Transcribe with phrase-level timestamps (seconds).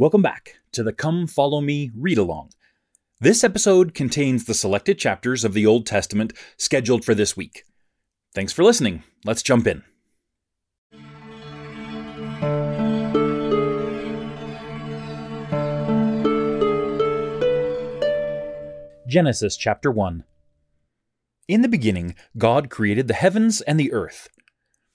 [0.00, 2.50] Welcome back to the Come Follow Me read along.
[3.18, 7.64] This episode contains the selected chapters of the Old Testament scheduled for this week.
[8.32, 9.02] Thanks for listening.
[9.24, 9.82] Let's jump in.
[19.08, 20.22] Genesis chapter 1
[21.48, 24.28] In the beginning, God created the heavens and the earth.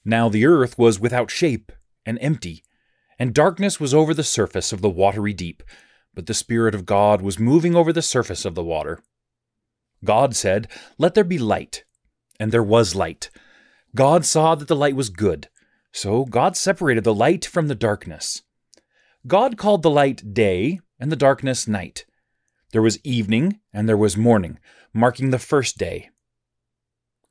[0.06, 1.74] Now the earth was without shape
[2.06, 2.64] and empty,
[3.24, 5.64] and darkness was over the surface of the watery deep,
[6.14, 9.00] but the Spirit of God was moving over the surface of the water.
[10.04, 11.86] God said, Let there be light.
[12.38, 13.30] And there was light.
[13.96, 15.48] God saw that the light was good.
[15.94, 18.42] So God separated the light from the darkness.
[19.26, 22.06] God called the light day, and the darkness night.
[22.74, 24.60] There was evening and there was morning,
[24.94, 26.10] marking the first day.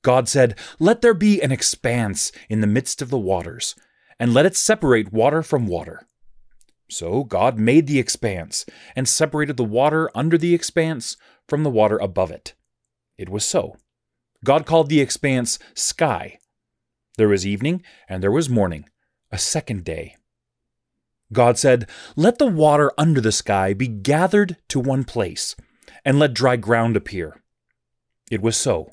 [0.01, 3.74] God said, Let there be an expanse in the midst of the waters,
[4.19, 6.07] and let it separate water from water.
[6.89, 11.16] So God made the expanse, and separated the water under the expanse
[11.48, 12.55] from the water above it.
[13.16, 13.77] It was so.
[14.45, 16.38] God called the expanse sky.
[17.16, 18.88] There was evening and there was morning,
[19.30, 20.16] a second day.
[21.33, 25.57] God said, Let the water under the sky be gathered to one place,
[26.05, 27.40] and let dry ground appear.
[28.30, 28.90] It was so.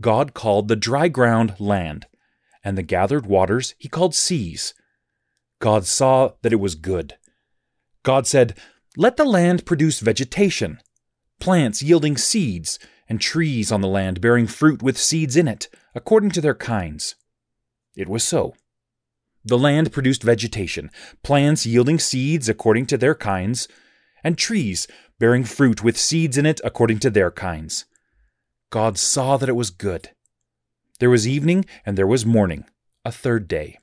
[0.00, 2.06] God called the dry ground land,
[2.64, 4.74] and the gathered waters he called seas.
[5.60, 7.16] God saw that it was good.
[8.02, 8.56] God said,
[8.96, 10.80] Let the land produce vegetation,
[11.40, 12.78] plants yielding seeds,
[13.08, 17.14] and trees on the land bearing fruit with seeds in it, according to their kinds.
[17.96, 18.54] It was so.
[19.44, 20.90] The land produced vegetation,
[21.22, 23.66] plants yielding seeds according to their kinds,
[24.22, 24.86] and trees
[25.18, 27.86] bearing fruit with seeds in it according to their kinds.
[28.70, 30.10] God saw that it was good.
[31.00, 32.64] There was evening and there was morning,
[33.04, 33.78] a third day.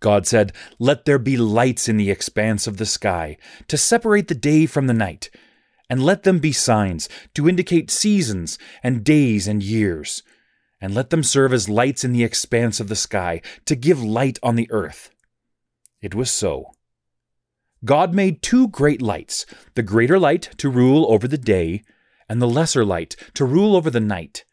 [0.00, 3.36] God said, Let there be lights in the expanse of the sky,
[3.68, 5.30] to separate the day from the night,
[5.88, 10.22] and let them be signs, to indicate seasons and days and years
[10.84, 14.38] and let them serve as lights in the expanse of the sky, to give light
[14.42, 15.08] on the earth.
[16.02, 16.72] It was so.
[17.86, 21.82] God made two great lights the greater light to rule over the day,
[22.28, 24.44] and the lesser light to rule over the night.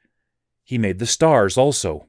[0.72, 2.08] He made the stars also.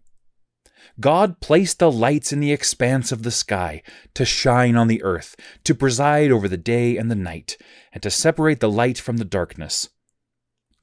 [1.01, 3.83] God placed the lights in the expanse of the sky
[4.15, 5.35] to shine on the earth,
[5.65, 7.57] to preside over the day and the night,
[7.93, 9.89] and to separate the light from the darkness.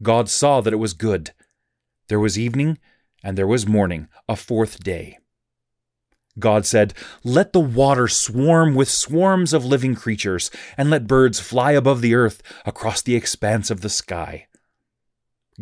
[0.04, 1.32] God saw that it was good.
[2.10, 2.80] There was evening,
[3.24, 5.18] and there was morning, a fourth day.
[6.38, 11.72] God said, Let the water swarm with swarms of living creatures, and let birds fly
[11.72, 14.48] above the earth across the expanse of the sky.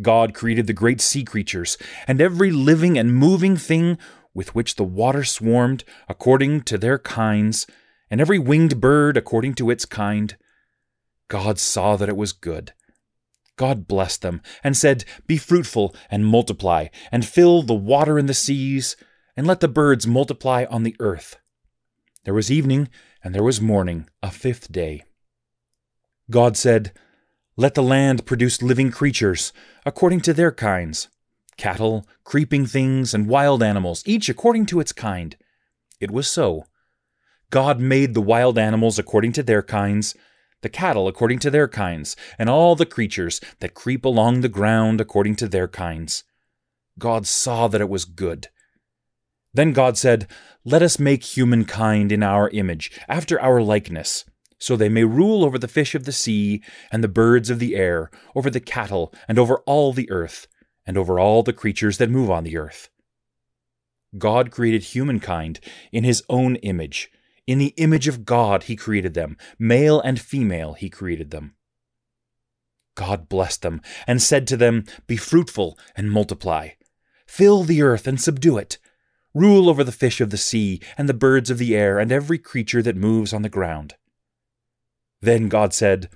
[0.00, 1.76] God created the great sea creatures,
[2.06, 3.98] and every living and moving thing
[4.34, 7.66] with which the water swarmed, according to their kinds,
[8.10, 10.36] and every winged bird according to its kind.
[11.28, 12.72] God saw that it was good.
[13.56, 18.34] God blessed them, and said, Be fruitful and multiply, and fill the water in the
[18.34, 18.96] seas,
[19.36, 21.36] and let the birds multiply on the earth.
[22.24, 22.88] There was evening,
[23.24, 25.02] and there was morning, a fifth day.
[26.30, 26.92] God said,
[27.60, 29.52] Let the land produce living creatures,
[29.84, 31.08] according to their kinds
[31.56, 35.36] cattle, creeping things, and wild animals, each according to its kind.
[35.98, 36.66] It was so.
[37.50, 40.14] God made the wild animals according to their kinds,
[40.62, 45.00] the cattle according to their kinds, and all the creatures that creep along the ground
[45.00, 46.22] according to their kinds.
[46.96, 48.46] God saw that it was good.
[49.52, 50.28] Then God said,
[50.64, 54.24] Let us make humankind in our image, after our likeness,
[54.58, 57.76] so they may rule over the fish of the sea, and the birds of the
[57.76, 60.46] air, over the cattle, and over all the earth,
[60.86, 62.88] and over all the creatures that move on the earth.
[64.16, 65.60] God created humankind
[65.92, 67.10] in his own image.
[67.46, 71.54] In the image of God he created them, male and female he created them.
[72.94, 76.70] God blessed them, and said to them, Be fruitful and multiply.
[77.26, 78.78] Fill the earth and subdue it.
[79.34, 82.38] Rule over the fish of the sea, and the birds of the air, and every
[82.38, 83.94] creature that moves on the ground.
[85.20, 86.08] Then God said,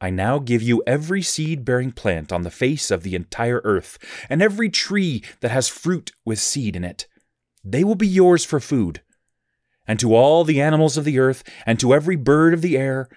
[0.00, 3.98] I now give you every seed bearing plant on the face of the entire earth,
[4.28, 7.06] and every tree that has fruit with seed in it.
[7.64, 9.00] They will be yours for food
[9.86, 13.08] and to all the animals of the earth, and to every bird of the air,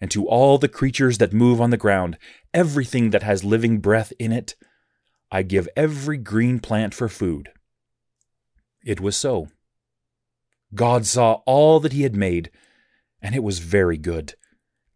[0.00, 2.18] and to all the creatures that move on the ground,
[2.52, 4.54] everything that has living breath in it,
[5.30, 7.50] I give every green plant for food.
[8.84, 9.48] It was so.
[10.74, 12.50] God saw all that he had made,
[13.22, 14.34] and it was very good.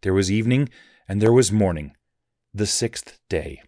[0.03, 0.67] There was evening,
[1.07, 1.95] and there was morning,
[2.53, 3.61] the sixth day.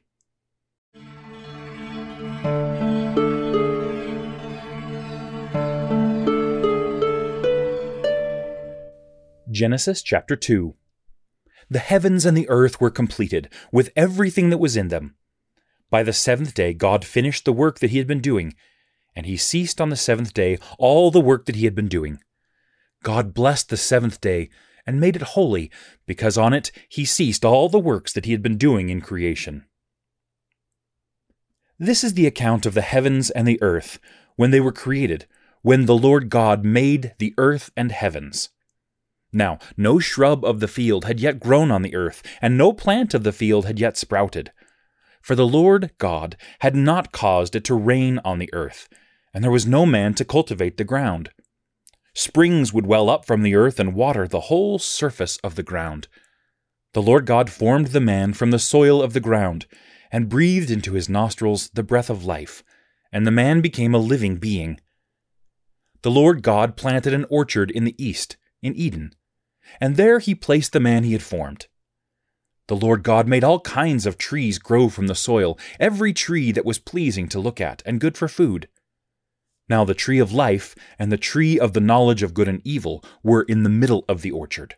[9.50, 10.76] Genesis chapter 2
[11.70, 15.16] The heavens and the earth were completed, with everything that was in them.
[15.90, 18.56] By the seventh day God finished the work that he had been doing,
[19.16, 22.20] and he ceased on the seventh day all the work that he had been doing.
[23.04, 24.50] God blessed the seventh day
[24.86, 25.72] and made it holy,
[26.06, 29.66] because on it he ceased all the works that he had been doing in creation.
[31.78, 34.00] This is the account of the heavens and the earth
[34.36, 35.26] when they were created,
[35.62, 38.50] when the Lord God made the earth and heavens.
[39.34, 43.14] Now, no shrub of the field had yet grown on the earth, and no plant
[43.14, 44.52] of the field had yet sprouted.
[45.22, 48.88] For the Lord God had not caused it to rain on the earth,
[49.34, 51.32] and there was no man to cultivate the ground.
[52.18, 56.08] Springs would well up from the earth and water the whole surface of the ground.
[56.94, 59.66] The Lord God formed the man from the soil of the ground,
[60.12, 62.64] and breathed into his nostrils the breath of life,
[63.12, 64.80] and the man became a living being.
[66.04, 69.14] The Lord God planted an orchard in the east, in Eden,
[69.82, 71.68] and there he placed the man he had formed.
[72.68, 76.66] The Lord God made all kinds of trees grow from the soil, every tree that
[76.66, 78.70] was pleasing to look at and good for food.
[79.68, 83.04] Now the tree of life and the tree of the knowledge of good and evil
[83.24, 84.76] were in the middle of the orchard.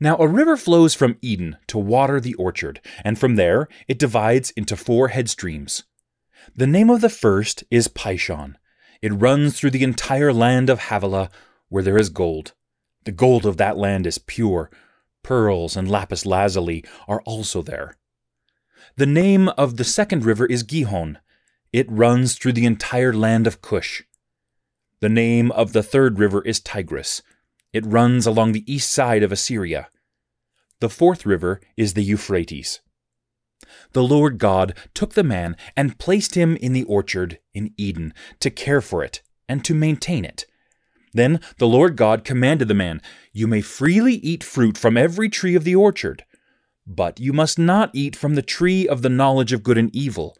[0.00, 4.50] Now a river flows from Eden to water the orchard, and from there it divides
[4.52, 5.84] into four head streams.
[6.54, 8.54] The name of the first is Pishon.
[9.02, 11.30] It runs through the entire land of Havilah,
[11.68, 12.54] where there is gold.
[13.04, 14.70] The gold of that land is pure.
[15.22, 17.96] Pearls and lapis lazuli are also there.
[18.96, 21.18] The name of the second river is Gihon.
[21.72, 24.02] It runs through the entire land of Cush.
[25.00, 27.22] The name of the third river is Tigris.
[27.72, 29.88] It runs along the east side of Assyria.
[30.80, 32.80] The fourth river is the Euphrates.
[33.92, 38.50] The Lord God took the man and placed him in the orchard in Eden to
[38.50, 40.46] care for it and to maintain it.
[41.12, 45.54] Then the Lord God commanded the man, You may freely eat fruit from every tree
[45.54, 46.24] of the orchard,
[46.86, 50.36] but you must not eat from the tree of the knowledge of good and evil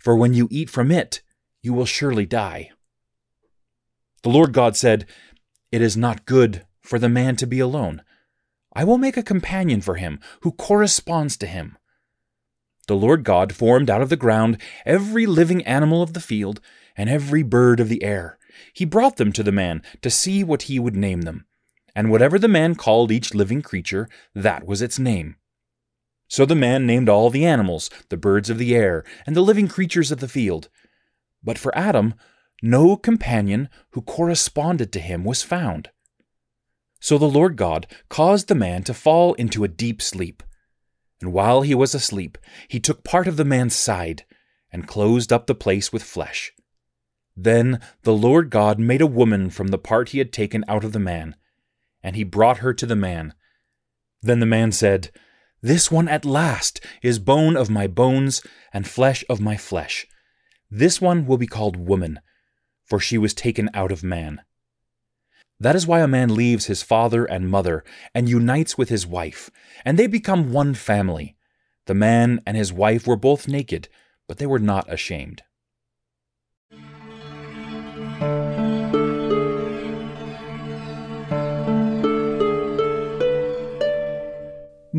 [0.00, 1.22] for when you eat from it,
[1.62, 2.70] you will surely die.
[4.22, 5.06] The Lord God said,
[5.70, 8.02] It is not good for the man to be alone.
[8.72, 11.76] I will make a companion for him who corresponds to him.
[12.86, 16.60] The Lord God formed out of the ground every living animal of the field
[16.96, 18.38] and every bird of the air.
[18.72, 21.46] He brought them to the man to see what he would name them.
[21.94, 25.36] And whatever the man called each living creature, that was its name.
[26.30, 29.66] So the man named all the animals, the birds of the air, and the living
[29.66, 30.68] creatures of the field.
[31.42, 32.14] But for Adam,
[32.62, 35.90] no companion who corresponded to him was found.
[37.00, 40.44] So the Lord God caused the man to fall into a deep sleep.
[41.20, 42.38] And while he was asleep,
[42.68, 44.24] he took part of the man's side,
[44.72, 46.52] and closed up the place with flesh.
[47.36, 50.92] Then the Lord God made a woman from the part he had taken out of
[50.92, 51.34] the man,
[52.04, 53.34] and he brought her to the man.
[54.22, 55.10] Then the man said,
[55.62, 58.42] this one at last is bone of my bones
[58.72, 60.06] and flesh of my flesh.
[60.70, 62.20] This one will be called woman,
[62.84, 64.40] for she was taken out of man.
[65.58, 67.84] That is why a man leaves his father and mother
[68.14, 69.50] and unites with his wife,
[69.84, 71.36] and they become one family.
[71.86, 73.88] The man and his wife were both naked,
[74.26, 75.42] but they were not ashamed.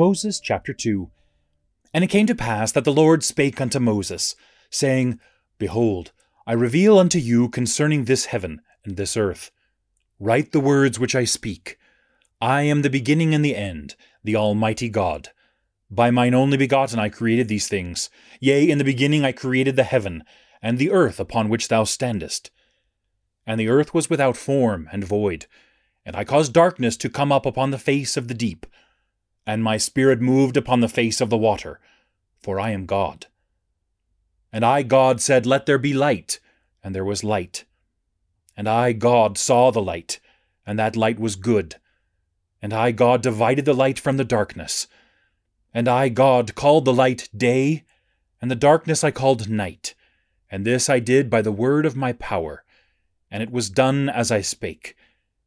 [0.02, 1.12] Moses chapter 2
[1.94, 4.36] And it came to pass that the Lord spake unto Moses,
[4.72, 5.20] saying,
[5.60, 6.12] Behold,
[6.48, 9.52] I reveal unto you concerning this heaven and this earth.
[10.20, 11.78] Write the words which I speak.
[12.42, 15.30] I am the beginning and the end, the Almighty God.
[15.92, 18.10] By mine only begotten I created these things.
[18.40, 20.24] Yea, in the beginning I created the heaven,
[20.64, 22.50] and the earth upon which thou standest.
[23.46, 25.46] And the earth was without form and void,
[26.04, 28.66] and I caused darkness to come up upon the face of the deep
[29.46, 31.80] and my spirit moved upon the face of the water,
[32.42, 33.28] for I am God.
[34.54, 36.40] And I, God, said, Let there be light,
[36.84, 37.66] and there was light.
[38.58, 40.20] And I, God, saw the light,
[40.66, 41.76] and that light was good.
[42.62, 44.88] And I, God, divided the light from the darkness.
[45.74, 47.86] And I, God, called the light day,
[48.42, 49.96] and the darkness I called night.
[50.50, 52.64] And this I did by the word of my power.
[53.32, 54.96] And it was done as I spake.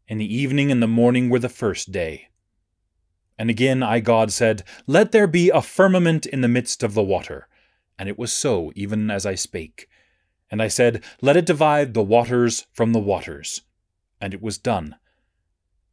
[0.09, 2.29] And the evening and the morning were the first day.
[3.39, 7.03] And again I, God, said, Let there be a firmament in the midst of the
[7.03, 7.49] water.
[7.99, 9.89] And it was so, even as I spake.
[10.51, 13.63] And I said, Let it divide the waters from the waters.
[14.21, 14.97] And it was done.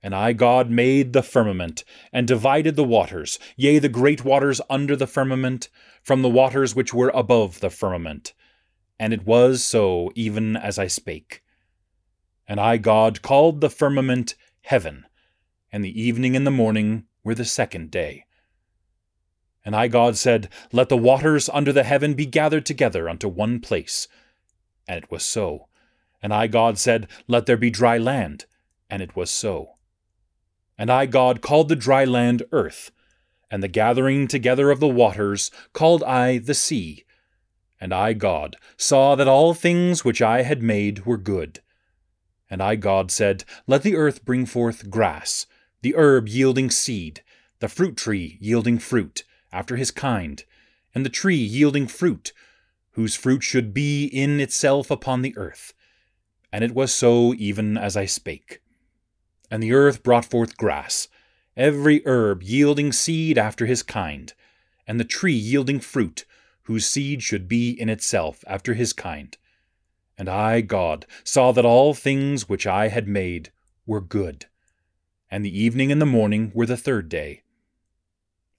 [0.04, 4.96] And I, God, made the firmament, and divided the waters, yea, the great waters under
[4.96, 5.70] the firmament,
[6.02, 8.34] from the waters which were above the firmament.
[9.00, 11.44] And it was so, even as I spake.
[12.48, 15.06] And I, God, called the firmament heaven
[15.72, 18.26] and the evening and the morning were the second day.
[19.64, 23.60] And I, God, said, Let the waters under the heaven be gathered together unto one
[23.60, 24.08] place.
[24.88, 25.68] And it was so.
[26.22, 28.46] And I, God, said, Let there be dry land.
[28.90, 29.76] And it was so.
[30.78, 32.92] And I, God, called the dry land earth,
[33.52, 37.06] and the gathering together of the waters called I the sea.
[37.80, 41.62] And I, God, saw that all things which I had made were good.
[42.50, 45.46] And I, God, said, Let the earth bring forth grass,
[45.82, 47.24] the herb yielding seed,
[47.60, 50.44] the fruit tree yielding fruit, after his kind,
[50.94, 52.34] and the tree yielding fruit,
[52.92, 55.74] whose fruit should be in itself upon the earth.
[56.52, 58.62] And it was so even as I spake.
[59.50, 61.08] And the earth brought forth grass,
[61.58, 64.34] every herb yielding seed after his kind,
[64.88, 66.26] and the tree yielding fruit,
[66.64, 69.38] whose seed should be in itself after his kind.
[70.18, 73.52] And I, God, saw that all things which I had made
[73.86, 74.46] were good.
[75.32, 77.42] And the evening and the morning were the third day.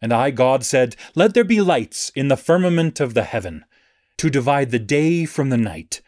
[0.00, 3.64] And I, God, said, Let there be lights in the firmament of the heaven,
[4.16, 6.00] to divide the day from the night,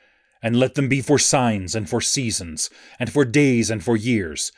[0.42, 4.50] and let them be for signs and for seasons, and for days and for years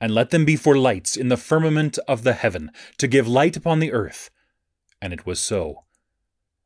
[0.00, 3.56] and let them be for lights in the firmament of the heaven, to give light
[3.56, 4.30] upon the earth.
[5.02, 5.84] And it was so.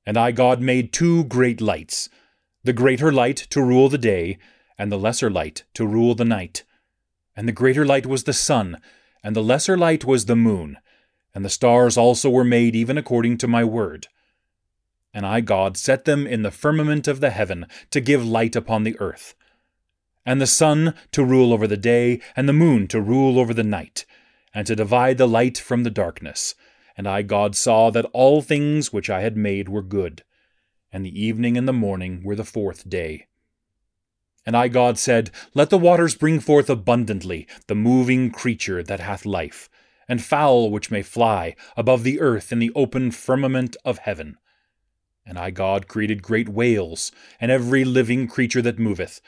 [0.06, 2.08] And I, God, made two great lights,
[2.62, 4.38] the greater light to rule the day,
[4.78, 6.62] and the lesser light to rule the night.
[7.36, 8.80] And the greater light was the sun,
[9.22, 10.78] and the lesser light was the moon,
[11.34, 14.08] and the stars also were made even according to my word.
[15.12, 18.84] And I, God, set them in the firmament of the heaven to give light upon
[18.84, 19.34] the earth
[20.26, 23.62] and the sun to rule over the day, and the moon to rule over the
[23.62, 24.06] night,
[24.54, 26.54] and to divide the light from the darkness.
[26.96, 30.22] And I, God, saw that all things which I had made were good,
[30.92, 33.26] and the evening and the morning were the fourth day.
[34.46, 39.24] And I, God, said, Let the waters bring forth abundantly the moving creature that hath
[39.24, 39.70] life,
[40.08, 44.36] and fowl which may fly above the earth in the open firmament of heaven.
[45.26, 47.10] And I, God, created great whales,
[47.40, 49.22] and every living creature that moveth,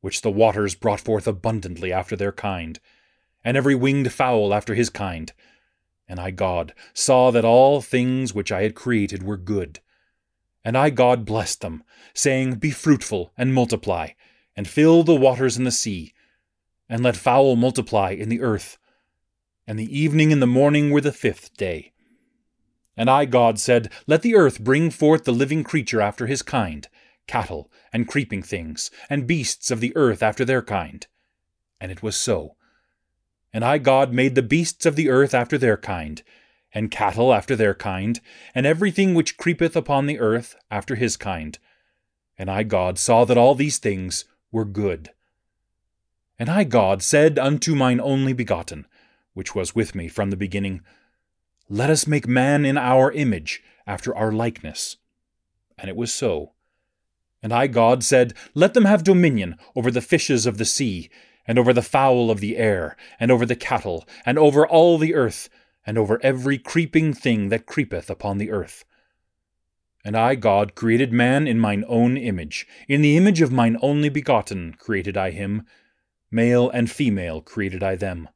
[0.00, 2.78] which the waters brought forth abundantly after their kind,
[3.42, 5.32] and every winged fowl after his kind.
[6.06, 9.80] And I, God, saw that all things which I had created were good.
[10.64, 11.82] And I, God, blessed them,
[12.12, 14.10] saying, Be fruitful, and multiply,
[14.58, 16.12] and fill the waters in the sea,
[16.88, 18.76] and let fowl multiply in the earth.
[19.68, 21.92] And the evening and the morning were the fifth day.
[22.96, 26.88] And I, God, said, Let the earth bring forth the living creature after his kind,
[27.28, 31.06] cattle, and creeping things, and beasts of the earth after their kind.
[31.80, 32.56] And it was so.
[33.52, 36.20] And I, God, made the beasts of the earth after their kind,
[36.74, 38.20] and cattle after their kind,
[38.56, 41.60] and everything which creepeth upon the earth after his kind.
[42.36, 45.10] And I, God, saw that all these things were good.
[46.38, 48.86] And I, God, said unto mine only begotten,
[49.34, 50.82] which was with me from the beginning,
[51.68, 54.98] Let us make man in our image, after our likeness.
[55.78, 56.52] And it was so.
[57.42, 61.08] And I, God, said, Let them have dominion over the fishes of the sea,
[61.46, 65.14] and over the fowl of the air, and over the cattle, and over all the
[65.14, 65.48] earth,
[65.86, 68.84] and over every creeping thing that creepeth upon the earth.
[70.04, 72.66] And I, God, created man in mine own image.
[72.88, 75.66] In the image of mine only begotten created I him.
[76.30, 78.28] Male and female created I them.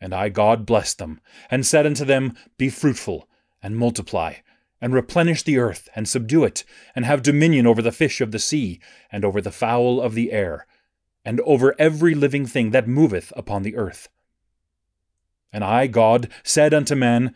[0.00, 3.28] And I, God, blessed them, and said unto them, Be fruitful,
[3.62, 4.34] and multiply,
[4.80, 6.64] and replenish the earth, and subdue it,
[6.96, 8.80] and have dominion over the fish of the sea,
[9.12, 10.66] and over the fowl of the air,
[11.24, 14.08] and over every living thing that moveth upon the earth.
[15.52, 17.34] And I, God, said unto man,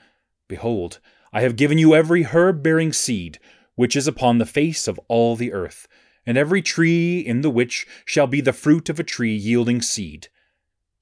[0.49, 0.99] Behold,
[1.33, 3.39] I have given you every herb bearing seed,
[3.75, 5.87] which is upon the face of all the earth,
[6.25, 10.29] and every tree in the which shall be the fruit of a tree yielding seed.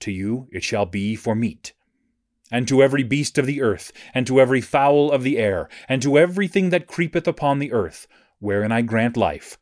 [0.01, 1.73] To you it shall be for meat
[2.51, 6.01] and to every beast of the earth, and to every fowl of the air, and
[6.03, 8.07] to everything that creepeth upon the earth,
[8.39, 9.59] wherein I grant life.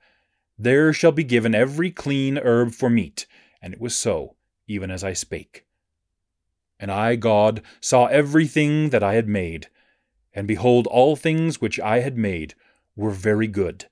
[0.58, 3.26] There shall be given every clean herb for meat.
[3.62, 5.64] And it was so, even as I spake.
[6.78, 9.68] And I, God, saw everything that I had made,
[10.34, 12.54] and behold, all things which I had made
[12.96, 13.86] were very good.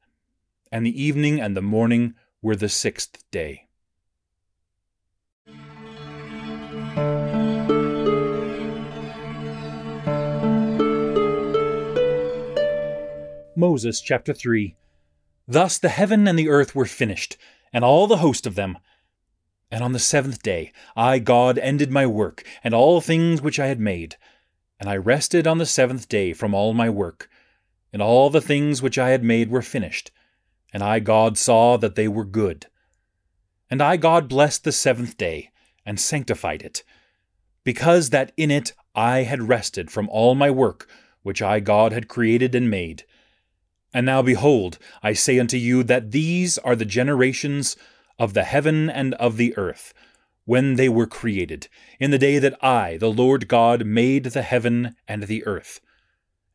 [0.72, 3.66] And the evening and the morning were the sixth day.
[13.56, 14.74] Moses chapter 3.
[15.46, 17.36] Thus the heaven and the earth were finished,
[17.72, 18.78] and all the host of them.
[19.70, 23.66] And on the seventh day I, God, ended my work, and all things which I
[23.66, 24.16] had made.
[24.80, 27.30] And I rested on the seventh day from all my work.
[27.92, 30.10] And all the things which I had made were finished.
[30.72, 32.66] And I, God, saw that they were good.
[33.70, 35.50] And I, God, blessed the seventh day,
[35.86, 36.82] and sanctified it
[37.64, 40.88] because that in it I had rested from all my work
[41.22, 43.04] which I God had created and made.
[43.92, 47.76] And now behold, I say unto you that these are the generations
[48.18, 49.92] of the heaven and of the earth,
[50.50, 51.68] when they were created,
[52.00, 55.80] in the day that I, the Lord God, made the heaven and the earth,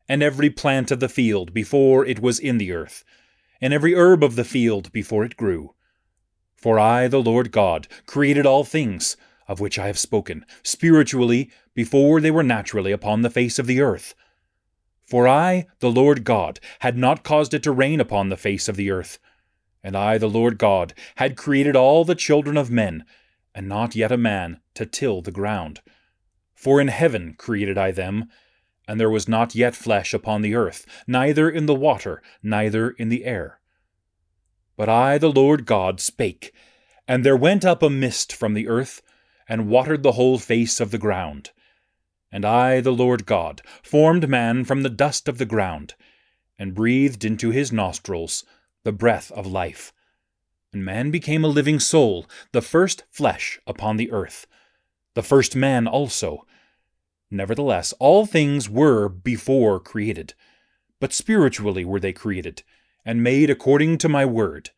[0.06, 3.04] and every plant of the field before it was in the earth,
[3.58, 5.74] and every herb of the field before it grew.
[6.56, 9.16] For I, the Lord God, created all things,
[9.48, 13.80] of which I have spoken, spiritually, before they were naturally upon the face of the
[13.80, 14.14] earth.
[15.06, 18.76] For I, the Lord God, had not caused it to rain upon the face of
[18.76, 19.18] the earth.
[19.82, 23.06] And I, the Lord God, had created all the children of men,
[23.56, 25.80] and not yet a man to till the ground.
[26.54, 28.28] For in heaven created I them,
[28.86, 33.08] and there was not yet flesh upon the earth, neither in the water, neither in
[33.08, 33.58] the air.
[34.76, 36.52] But I, the Lord God, spake,
[37.08, 39.00] and there went up a mist from the earth,
[39.48, 41.50] and watered the whole face of the ground.
[42.30, 45.94] And I, the Lord God, formed man from the dust of the ground,
[46.58, 48.44] and breathed into his nostrils
[48.82, 49.94] the breath of life.
[50.76, 54.46] And man became a living soul, the first flesh upon the earth,
[55.14, 56.44] the first man also.
[57.30, 60.34] Nevertheless, all things were before created,
[61.00, 62.62] but spiritually were they created,
[63.06, 64.68] and made according to my word.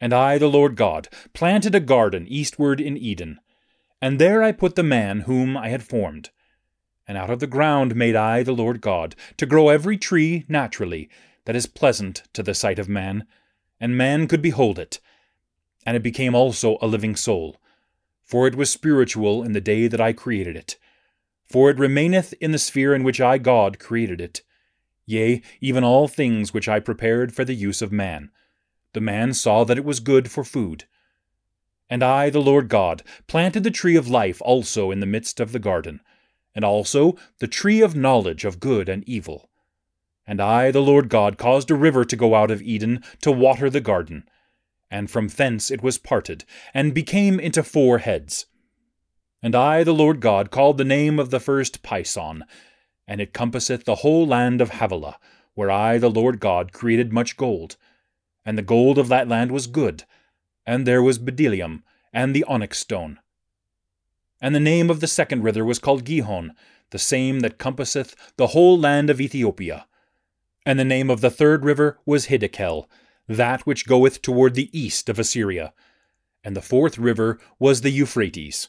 [0.00, 3.40] And I, the Lord God, planted a garden eastward in Eden,
[4.00, 6.30] and there I put the man whom I had formed.
[7.08, 11.10] And out of the ground made I the Lord God, to grow every tree naturally,
[11.44, 13.26] that is pleasant to the sight of man,
[13.82, 15.00] and man could behold it.
[15.84, 17.60] And it became also a living soul,
[18.22, 20.78] for it was spiritual in the day that I created it.
[21.44, 24.42] For it remaineth in the sphere in which I God created it.
[25.04, 28.30] Yea, even all things which I prepared for the use of man.
[28.92, 30.84] The man saw that it was good for food.
[31.90, 35.50] And I, the Lord God, planted the tree of life also in the midst of
[35.50, 36.00] the garden
[36.54, 39.50] and also the tree of knowledge of good and evil.
[40.32, 43.68] And I, the Lord God, caused a river to go out of Eden to water
[43.68, 44.26] the garden.
[44.90, 48.46] And from thence it was parted, and became into four heads.
[49.42, 52.44] And I, the Lord God, called the name of the first Pison,
[53.06, 55.18] and it compasseth the whole land of Havilah,
[55.52, 57.76] where I, the Lord God, created much gold.
[58.42, 60.04] And the gold of that land was good,
[60.64, 63.18] and there was bdellium, and the onyx stone,
[64.40, 66.54] and the name of the second river was called Gihon,
[66.88, 69.84] the same that compasseth the whole land of Ethiopia.
[70.64, 72.86] And the name of the third river was Hiddekel,
[73.28, 75.72] that which goeth toward the east of Assyria.
[76.44, 78.68] And the fourth river was the Euphrates.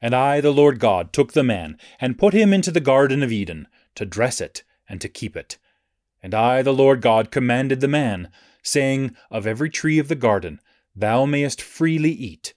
[0.00, 3.30] And I, the Lord God, took the man, and put him into the garden of
[3.30, 5.58] Eden, to dress it, and to keep it.
[6.22, 8.30] And I, the Lord God, commanded the man,
[8.62, 10.60] saying, Of every tree of the garden
[10.94, 12.54] thou mayest freely eat,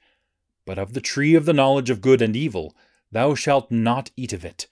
[0.65, 2.75] but of the tree of the knowledge of good and evil
[3.11, 4.67] thou shalt not eat of it.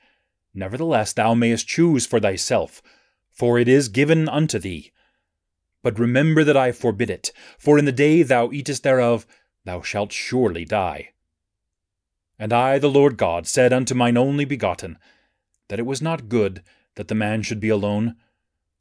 [0.53, 2.81] Nevertheless thou mayest choose for thyself,
[3.33, 4.91] for it is given unto thee.
[5.81, 9.27] But remember that I forbid it, for in the day thou eatest thereof
[9.65, 11.09] thou shalt surely die.
[12.39, 14.97] And I, the Lord God, said unto mine only begotten,
[15.67, 16.63] that it was not good
[16.95, 18.15] that the man should be alone.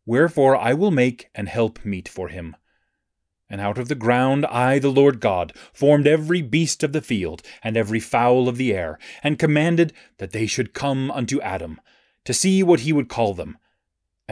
[0.05, 2.57] Wherefore I will make an help meet for him.
[3.49, 7.43] And out of the ground I, the Lord God, formed every beast of the field,
[7.63, 11.81] and every fowl of the air, and commanded that they should come unto Adam,
[12.25, 13.59] to see what he would call them.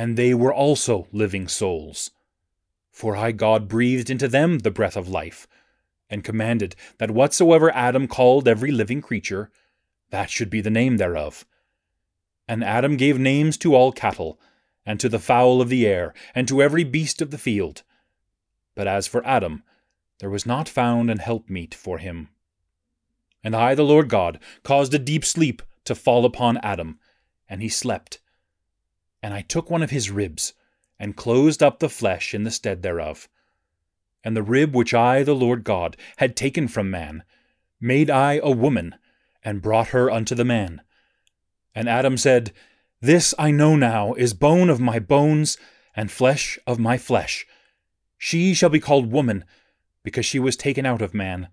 [0.01, 2.11] And they were also living souls.
[2.91, 5.47] For I, God, breathed into them the breath of life,
[6.09, 9.51] and commanded that whatsoever Adam called every living creature,
[10.11, 11.45] that should be the name thereof.
[12.49, 14.41] And Adam gave names to all cattle,
[14.87, 17.83] and to the fowl of the air, and to every beast of the field
[18.81, 19.63] but as for Adam,
[20.21, 22.29] there was not found an helpmeet for him.
[23.45, 26.99] And I, the Lord God, caused a deep sleep to fall upon Adam,
[27.47, 28.21] and he slept.
[29.23, 30.55] And I took one of his ribs,
[30.99, 33.29] and closed up the flesh in the stead thereof.
[34.23, 37.25] And the rib which I, the Lord God, had taken from man,
[37.81, 38.95] made I a woman,
[39.43, 40.83] and brought her unto the man.
[41.75, 42.53] And Adam said,
[43.01, 45.57] This I know now is bone of my bones,
[45.97, 47.47] and flesh of my flesh.
[48.19, 49.45] She shall be called woman,
[50.03, 51.49] because she was taken out of man.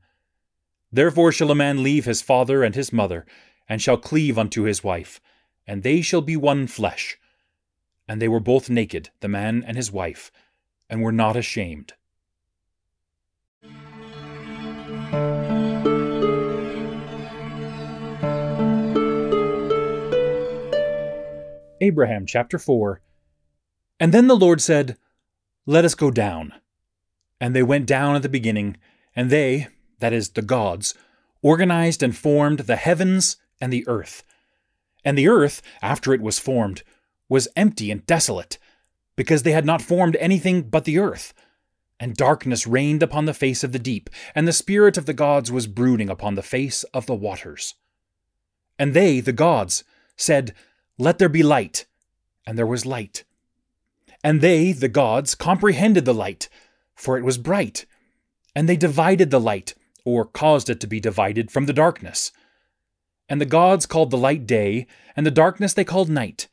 [0.92, 3.26] Therefore shall a man leave his father and his mother,
[3.70, 5.22] and shall cleave unto his wife,
[5.66, 7.18] and they shall be one flesh.
[8.08, 10.32] And they were both naked, the man and his wife,
[10.90, 11.94] and were not ashamed.
[21.80, 23.02] Abraham chapter 4
[24.00, 24.98] And then the Lord said,
[25.70, 26.54] let us go down.
[27.42, 28.78] And they went down at the beginning,
[29.14, 29.68] and they,
[30.00, 30.94] that is, the gods,
[31.42, 34.24] organized and formed the heavens and the earth.
[35.04, 36.84] And the earth, after it was formed,
[37.30, 38.58] was empty and desolate,
[39.16, 41.34] because they had not formed anything but the earth.
[42.00, 45.52] And darkness reigned upon the face of the deep, and the Spirit of the gods
[45.52, 47.76] was brooding upon the face of the waters.
[48.78, 49.84] And they, the gods,
[50.16, 50.54] said,
[50.98, 51.86] Let there be light.
[52.46, 53.24] And there was light.
[54.24, 56.50] And they, the gods, comprehended the light,
[56.96, 57.86] for it was bright.
[58.56, 59.74] And they divided the light,
[60.06, 62.32] or caused it to be divided from the darkness.
[63.30, 66.48] And the gods called the light day, and the darkness they called night.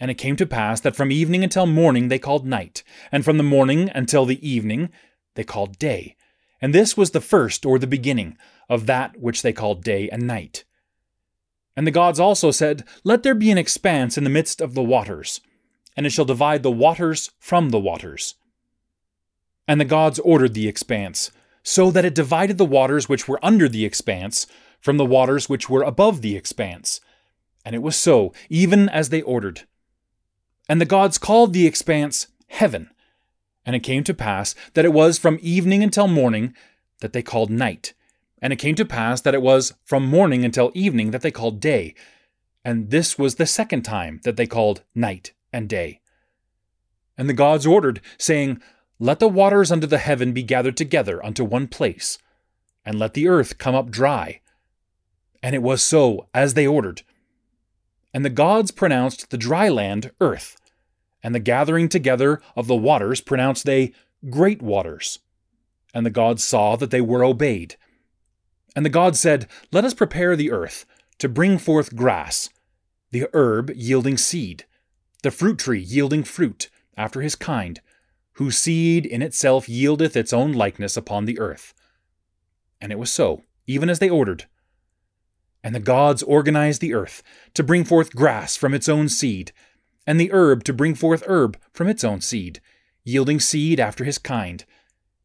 [0.00, 3.36] And it came to pass that from evening until morning they called night, and from
[3.36, 4.90] the morning until the evening
[5.34, 6.16] they called day.
[6.60, 8.36] And this was the first or the beginning
[8.68, 10.64] of that which they called day and night.
[11.76, 14.82] And the gods also said, Let there be an expanse in the midst of the
[14.82, 15.40] waters,
[15.96, 18.34] and it shall divide the waters from the waters.
[19.68, 21.30] And the gods ordered the expanse,
[21.62, 24.46] so that it divided the waters which were under the expanse
[24.80, 27.00] from the waters which were above the expanse.
[27.64, 29.62] And it was so, even as they ordered.
[30.68, 32.90] And the gods called the expanse heaven.
[33.64, 36.54] And it came to pass that it was from evening until morning
[37.00, 37.94] that they called night.
[38.40, 41.60] And it came to pass that it was from morning until evening that they called
[41.60, 41.94] day.
[42.64, 46.00] And this was the second time that they called night and day.
[47.16, 48.62] And the gods ordered, saying,
[48.98, 52.18] Let the waters under the heaven be gathered together unto one place,
[52.84, 54.40] and let the earth come up dry.
[55.42, 57.02] And it was so, as they ordered.
[58.14, 60.56] And the gods pronounced the dry land earth,
[61.28, 63.92] and the gathering together of the waters pronounced they
[64.30, 65.18] great waters.
[65.92, 67.76] And the gods saw that they were obeyed.
[68.74, 70.86] And the gods said, Let us prepare the earth
[71.18, 72.48] to bring forth grass,
[73.10, 74.64] the herb yielding seed,
[75.22, 77.82] the fruit tree yielding fruit after his kind,
[78.36, 81.74] whose seed in itself yieldeth its own likeness upon the earth.
[82.80, 84.46] And it was so, even as they ordered.
[85.62, 89.52] And the gods organized the earth to bring forth grass from its own seed,
[90.08, 92.62] and the herb to bring forth herb from its own seed,
[93.04, 94.64] yielding seed after his kind,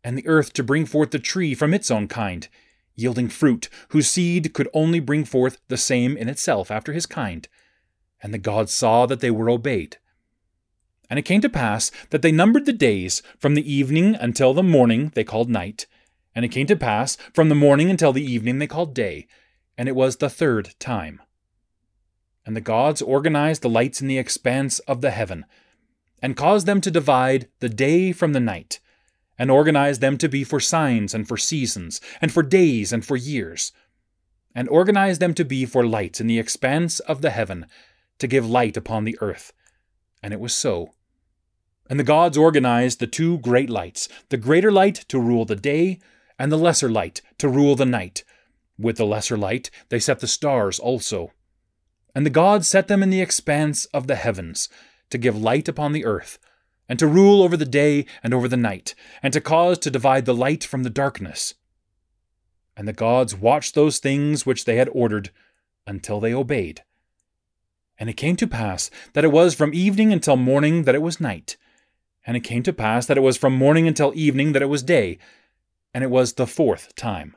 [0.03, 2.49] and the earth to bring forth the tree from its own kind,
[2.93, 7.47] yielding fruit, whose seed could only bring forth the same in itself after his kind.
[8.21, 9.95] And the gods saw that they were obeyed.
[11.09, 14.61] And it came to pass that they numbered the days from the evening until the
[14.61, 15.87] morning they called night,
[16.35, 19.27] and it came to pass from the morning until the evening they called day,
[19.77, 21.21] and it was the third time.
[22.45, 25.45] And the gods organized the lights in the expanse of the heaven,
[26.21, 28.79] and caused them to divide the day from the night,
[29.37, 33.15] and organized them to be for signs and for seasons, and for days and for
[33.15, 33.71] years,
[34.53, 37.65] and organized them to be for lights in the expanse of the heaven,
[38.19, 39.53] to give light upon the earth.
[40.21, 40.93] And it was so.
[41.89, 45.99] And the gods organized the two great lights, the greater light to rule the day,
[46.37, 48.23] and the lesser light to rule the night,
[48.77, 51.31] with the lesser light, they set the stars also.
[52.15, 54.69] And the gods set them in the expanse of the heavens,
[55.09, 56.39] to give light upon the earth,
[56.87, 60.25] and to rule over the day and over the night, and to cause to divide
[60.25, 61.55] the light from the darkness.
[62.75, 65.31] And the gods watched those things which they had ordered
[65.85, 66.83] until they obeyed.
[67.99, 71.21] And it came to pass that it was from evening until morning that it was
[71.21, 71.57] night.
[72.25, 74.81] And it came to pass that it was from morning until evening that it was
[74.81, 75.19] day.
[75.93, 77.35] And it was the fourth time.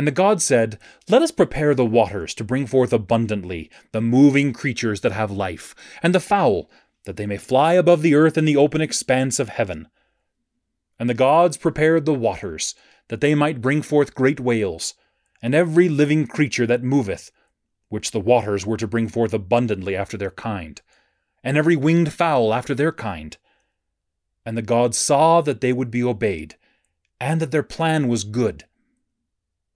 [0.00, 0.78] And the gods said,
[1.10, 5.74] Let us prepare the waters to bring forth abundantly the moving creatures that have life,
[6.02, 6.70] and the fowl,
[7.04, 9.88] that they may fly above the earth in the open expanse of heaven.
[10.98, 12.74] And the gods prepared the waters,
[13.08, 14.94] that they might bring forth great whales,
[15.42, 17.30] and every living creature that moveth,
[17.90, 20.80] which the waters were to bring forth abundantly after their kind,
[21.44, 23.36] and every winged fowl after their kind.
[24.46, 26.54] And the gods saw that they would be obeyed,
[27.20, 28.64] and that their plan was good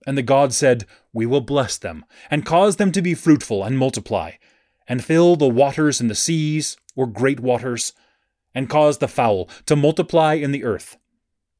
[0.05, 3.77] and the gods said, We will bless them, and cause them to be fruitful and
[3.77, 4.33] multiply,
[4.87, 7.93] and fill the waters in the seas, or great waters,
[8.53, 10.97] and cause the fowl to multiply in the earth.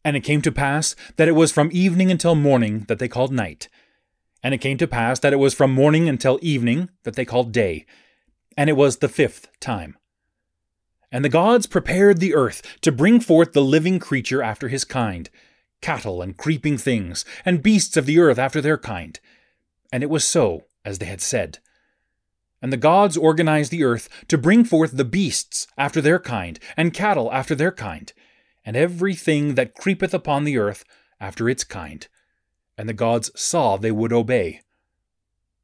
[0.04, 3.34] And it came to pass that it was from evening until morning that they called
[3.34, 3.68] night.
[4.44, 7.52] And it came to pass that it was from morning until evening that they called
[7.52, 7.88] day.
[8.56, 9.98] And it was the fifth time.
[11.12, 15.30] And the gods prepared the earth to bring forth the living creature after his kind
[15.82, 19.20] cattle and creeping things, and beasts of the earth after their kind.
[19.92, 21.60] And it was so, as they had said.
[22.62, 26.94] And the gods organized the earth to bring forth the beasts after their kind, and
[26.94, 28.12] cattle after their kind,
[28.66, 30.84] and everything that creepeth upon the earth
[31.20, 32.08] after its kind.
[32.78, 34.62] And the gods saw they would obey.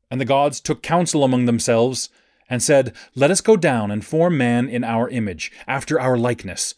[0.09, 2.09] And the gods took counsel among themselves,
[2.51, 6.75] and said, Let us go down and form man in our image, after our likeness.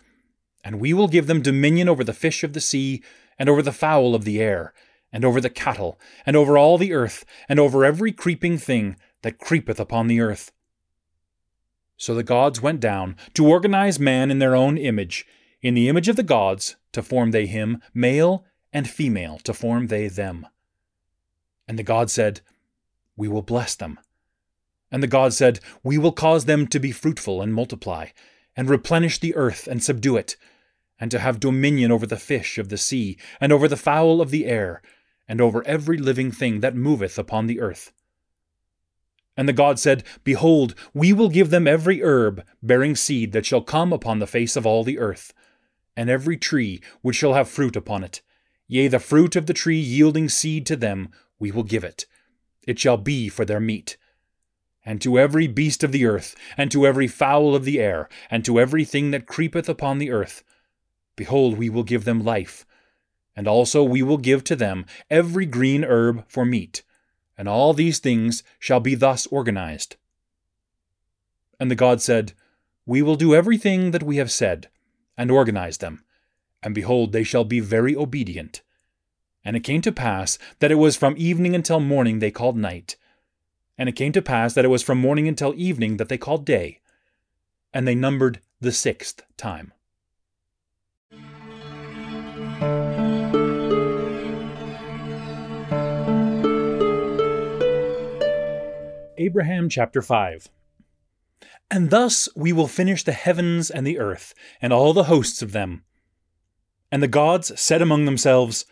[0.63, 3.01] And we will give them dominion over the fish of the sea,
[3.37, 4.73] and over the fowl of the air,
[5.11, 9.39] and over the cattle, and over all the earth, and over every creeping thing that
[9.39, 10.51] creepeth upon the earth.
[11.97, 15.25] So the gods went down to organize man in their own image,
[15.61, 19.87] in the image of the gods, to form they him, male and female, to form
[19.87, 20.47] they them.
[21.67, 22.41] And the God said,
[23.15, 23.99] We will bless them.
[24.91, 28.07] And the God said, We will cause them to be fruitful and multiply,
[28.55, 30.35] and replenish the earth and subdue it,
[30.99, 34.31] and to have dominion over the fish of the sea, and over the fowl of
[34.31, 34.81] the air,
[35.27, 37.91] and over every living thing that moveth upon the earth.
[39.35, 43.61] And the God said, Behold, we will give them every herb bearing seed that shall
[43.61, 45.33] come upon the face of all the earth,
[45.95, 48.21] and every tree which shall have fruit upon it.
[48.67, 52.05] Yea, the fruit of the tree yielding seed to them, we will give it.
[52.67, 53.97] It shall be for their meat.
[54.85, 58.43] And to every beast of the earth, and to every fowl of the air, and
[58.45, 60.43] to every thing that creepeth upon the earth,
[61.15, 62.65] behold, we will give them life.
[63.35, 66.83] And also we will give to them every green herb for meat
[67.37, 69.95] and all these things shall be thus organized.
[71.59, 72.33] And the God said,
[72.85, 74.69] We will do everything that we have said,
[75.17, 76.03] and organize them.
[76.61, 78.61] And behold, they shall be very obedient.
[79.43, 82.95] And it came to pass that it was from evening until morning they called night.
[83.77, 86.45] And it came to pass that it was from morning until evening that they called
[86.45, 86.79] day.
[87.73, 89.73] And they numbered the sixth time.
[99.23, 100.49] Abraham chapter 5.
[101.71, 105.53] And thus we will finish the heavens and the earth, and all the hosts of
[105.53, 105.85] them.
[106.91, 108.65] And the gods said among themselves,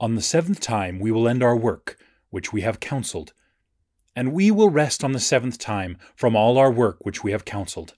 [0.00, 1.96] On the seventh time we will end our work,
[2.30, 3.32] which we have counselled.
[4.16, 7.44] And we will rest on the seventh time from all our work which we have
[7.44, 7.94] counselled.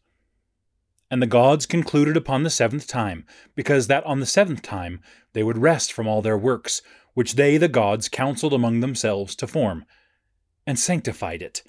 [1.10, 5.00] And the gods concluded upon the seventh time, because that on the seventh time
[5.32, 6.82] they would rest from all their works,
[7.14, 9.86] which they, the gods, counselled among themselves to form
[10.70, 11.64] and sanctified it.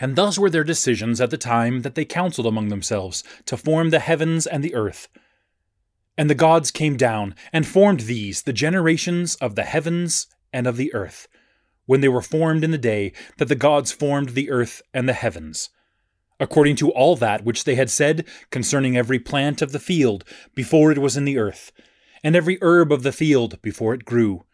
[0.00, 3.90] And thus were their decisions at the time that they counseled among themselves to form
[3.90, 5.08] the heavens and the earth.
[6.16, 10.78] And the gods came down and formed these, the generations of the heavens and of
[10.78, 11.28] the earth,
[11.84, 15.12] when they were formed in the day that the gods formed the earth and the
[15.12, 15.68] heavens,
[16.40, 20.90] according to all that which they had said concerning every plant of the field before
[20.90, 21.72] it was in the earth,
[22.24, 24.46] and every herb of the field before it grew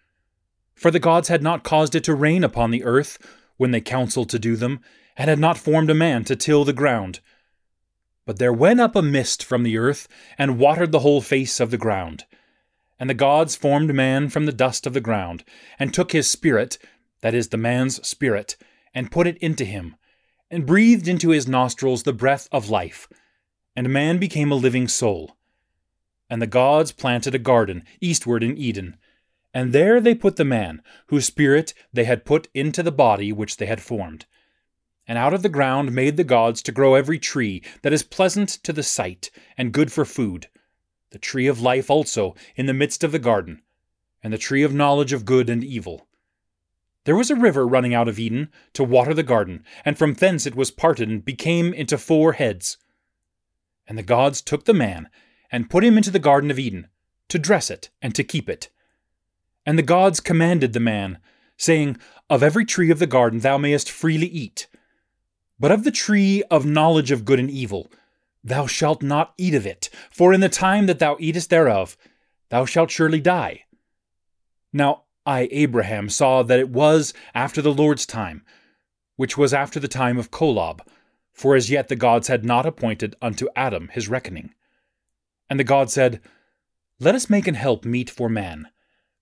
[0.75, 3.19] for the gods had not caused it to rain upon the earth
[3.57, 4.81] when they counselled to do them,
[5.17, 7.21] and had not formed a man to till the ground.
[8.25, 10.09] But there went up a mist from the earth,
[10.39, 12.25] and watered the whole face of the ground.
[12.99, 15.45] And the gods formed man from the dust of the ground,
[15.79, 16.79] and took his spirit,
[17.21, 18.57] that is, the man's spirit,
[18.95, 19.97] and put it into him,
[20.51, 23.09] and breathed into his nostrils the breath of life.
[23.75, 25.37] And man became a living soul.
[26.31, 28.97] And the gods planted a garden eastward in Eden,
[29.55, 33.59] and there they put the man, whose spirit they had put into the body which
[33.59, 34.27] they had formed.
[35.07, 38.49] And out of the ground made the gods to grow every tree that is pleasant
[38.49, 40.49] to the sight, and good for food,
[41.11, 43.63] the tree of life also in the midst of the garden,
[44.23, 46.07] and the tree of knowledge of good and evil.
[47.05, 50.47] There was a river running out of Eden to water the garden, and from thence
[50.47, 52.79] it was parted and became into four heads.
[53.89, 55.09] And the gods took the man,
[55.51, 56.87] and put him into the garden of Eden,
[57.29, 58.71] to dress it and to keep it.
[59.65, 61.19] And the gods commanded the man,
[61.57, 61.97] saying,
[62.29, 64.67] Of every tree of the garden thou mayest freely eat,
[65.59, 67.91] but of the tree of knowledge of good and evil
[68.43, 71.97] thou shalt not eat of it, for in the time that thou eatest thereof
[72.49, 73.65] thou shalt surely die.
[74.73, 78.45] Now I, Abraham, saw that it was after the Lord's time,
[79.15, 80.81] which was after the time of Kolob,
[81.33, 84.53] for as yet the gods had not appointed unto Adam his reckoning.
[85.49, 86.21] And the God said,
[86.99, 88.69] Let us make an help meet for man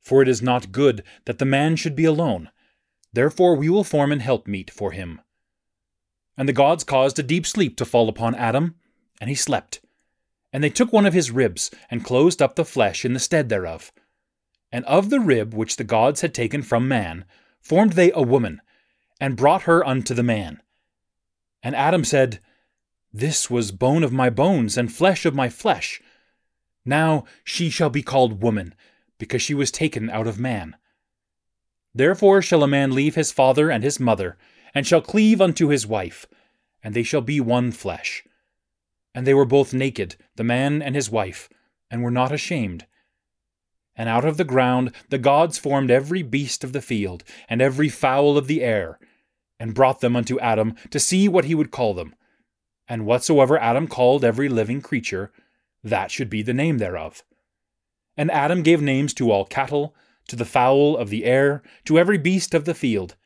[0.00, 2.50] for it is not good that the man should be alone.
[3.12, 5.20] Therefore we will form an helpmeet for him.
[6.36, 8.76] And the gods caused a deep sleep to fall upon Adam,
[9.20, 9.80] and he slept.
[10.52, 13.48] And they took one of his ribs, and closed up the flesh in the stead
[13.48, 13.92] thereof.
[14.72, 17.24] And of the rib which the gods had taken from man,
[17.60, 18.62] formed they a woman,
[19.20, 20.62] and brought her unto the man.
[21.62, 22.40] And Adam said,
[23.12, 26.00] This was bone of my bones, and flesh of my flesh.
[26.84, 28.74] Now she shall be called woman,
[29.20, 30.74] because she was taken out of man.
[31.94, 34.36] Therefore shall a man leave his father and his mother,
[34.74, 36.26] and shall cleave unto his wife,
[36.82, 38.24] and they shall be one flesh.
[39.14, 41.48] And they were both naked, the man and his wife,
[41.90, 42.86] and were not ashamed.
[43.94, 47.88] And out of the ground the gods formed every beast of the field, and every
[47.88, 48.98] fowl of the air,
[49.58, 52.14] and brought them unto Adam to see what he would call them.
[52.88, 55.32] And whatsoever Adam called every living creature,
[55.84, 57.22] that should be the name thereof.
[58.20, 59.94] And Adam gave names to all cattle,
[60.28, 63.16] to the fowl of the air, to every beast of the field.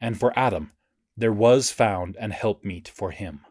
[0.00, 0.70] And for Adam
[1.16, 3.44] there was found an helpmeet for him.